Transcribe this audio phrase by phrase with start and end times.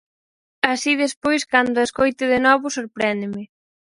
[0.71, 3.43] Así despois cando a escoite de novo sorpréndome.